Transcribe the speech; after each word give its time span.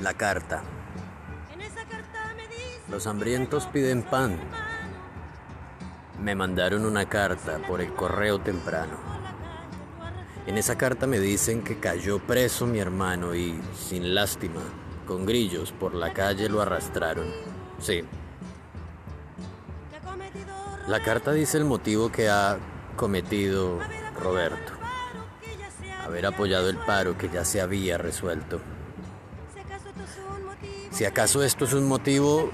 La 0.00 0.14
carta. 0.14 0.62
Los 2.88 3.06
hambrientos 3.06 3.66
piden 3.66 4.02
pan. 4.02 4.38
Me 6.22 6.34
mandaron 6.34 6.86
una 6.86 7.06
carta 7.06 7.58
por 7.68 7.82
el 7.82 7.92
correo 7.92 8.40
temprano. 8.40 8.96
En 10.46 10.56
esa 10.56 10.78
carta 10.78 11.06
me 11.06 11.18
dicen 11.18 11.62
que 11.62 11.78
cayó 11.78 12.18
preso 12.18 12.66
mi 12.66 12.78
hermano 12.78 13.34
y, 13.34 13.60
sin 13.76 14.14
lástima, 14.14 14.62
con 15.06 15.26
grillos 15.26 15.72
por 15.72 15.94
la 15.94 16.14
calle 16.14 16.48
lo 16.48 16.62
arrastraron. 16.62 17.26
Sí. 17.78 18.02
La 20.88 21.02
carta 21.02 21.32
dice 21.32 21.58
el 21.58 21.66
motivo 21.66 22.10
que 22.10 22.30
ha 22.30 22.56
cometido 22.96 23.78
Roberto. 24.18 24.72
Haber 26.02 26.24
apoyado 26.24 26.70
el 26.70 26.78
paro 26.78 27.18
que 27.18 27.28
ya 27.28 27.44
se 27.44 27.60
había 27.60 27.98
resuelto. 27.98 28.60
Si 31.00 31.06
acaso 31.06 31.42
esto 31.42 31.64
es 31.64 31.72
un 31.72 31.88
motivo, 31.88 32.50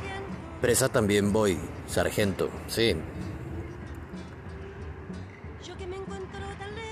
presa 0.60 0.88
también 0.88 1.32
voy, 1.32 1.58
sargento, 1.88 2.48
sí. 2.68 2.94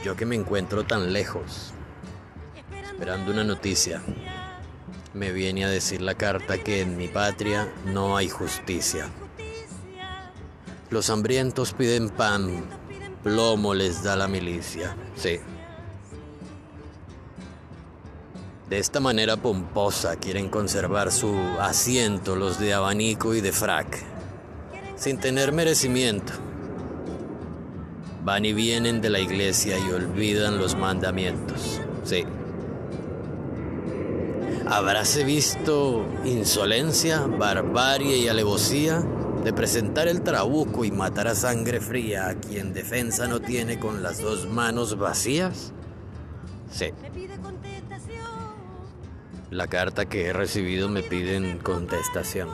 Yo 0.03 0.17
que 0.17 0.27
me 0.27 0.35
encuentro 0.35 0.83
tan 0.83 1.13
lejos, 1.13 1.73
esperando 2.91 3.31
una 3.31 3.45
noticia, 3.45 4.03
me 5.13 5.31
viene 5.31 5.65
a 5.65 5.69
decir 5.69 6.01
la 6.01 6.17
carta 6.17 6.59
que 6.59 6.81
en 6.81 6.97
mi 6.97 7.07
patria 7.07 7.73
no 7.85 8.17
hay 8.17 8.29
justicia. 8.29 9.09
Los 10.91 11.09
hambrientos 11.09 11.73
piden 11.73 12.11
pan, 12.11 12.65
plomo 13.23 13.75
les 13.75 14.03
da 14.03 14.17
la 14.17 14.27
milicia, 14.27 14.97
sí. 15.15 15.39
De 18.75 18.81
esta 18.81 18.99
manera 18.99 19.37
pomposa 19.37 20.17
quieren 20.17 20.49
conservar 20.49 21.13
su 21.13 21.33
asiento 21.61 22.35
los 22.35 22.59
de 22.59 22.75
abanico 22.75 23.33
y 23.33 23.41
de 23.41 23.53
frac, 23.53 24.03
sin 24.97 25.19
tener 25.19 25.53
merecimiento. 25.53 26.33
Van 28.25 28.45
y 28.45 28.53
vienen 28.53 29.01
de 29.01 29.11
la 29.11 29.21
iglesia 29.21 29.79
y 29.79 29.93
olvidan 29.93 30.59
los 30.59 30.75
mandamientos. 30.75 31.81
Sí. 32.03 32.25
¿Habráse 34.67 35.23
visto 35.23 36.05
insolencia, 36.25 37.29
barbarie 37.29 38.19
y 38.19 38.27
alevosía 38.27 39.05
de 39.45 39.53
presentar 39.53 40.09
el 40.09 40.23
trabuco 40.23 40.85
y 40.85 40.91
matar 40.91 41.29
a 41.29 41.37
sangre 41.37 41.81
fría 41.81 42.27
a 42.27 42.35
quien 42.35 42.73
defensa 42.73 43.29
no 43.29 43.41
tiene 43.41 43.79
con 43.79 44.03
las 44.03 44.21
dos 44.21 44.49
manos 44.49 44.99
vacías? 44.99 45.73
Sí. 46.75 46.93
La 49.51 49.69
carta 49.69 50.07
que 50.07 50.27
he 50.27 50.33
recibido 50.33 50.89
me 50.89 51.03
piden 51.03 51.59
contestación. 51.59 52.49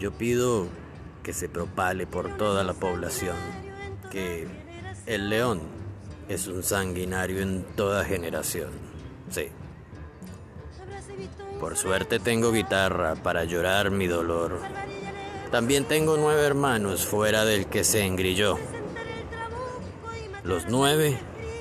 Yo 0.00 0.12
pido 0.12 0.66
que 1.22 1.32
se 1.32 1.48
propale 1.48 2.06
por 2.08 2.36
toda 2.36 2.64
la 2.64 2.74
población 2.74 3.36
que 4.10 4.48
el 5.06 5.28
león 5.30 5.60
es 6.28 6.48
un 6.48 6.64
sanguinario 6.64 7.40
en 7.40 7.62
toda 7.76 8.04
generación. 8.04 8.70
Sí. 9.30 9.48
Por 11.60 11.76
suerte 11.76 12.18
tengo 12.18 12.50
guitarra 12.50 13.14
para 13.14 13.44
llorar 13.44 13.92
mi 13.92 14.08
dolor. 14.08 14.60
También 15.52 15.84
tengo 15.84 16.16
nueve 16.16 16.42
hermanos 16.42 17.06
fuera 17.06 17.44
del 17.44 17.66
que 17.66 17.84
se 17.84 18.04
engrilló. 18.04 18.58
Los 20.42 20.66
nueve 20.68 21.18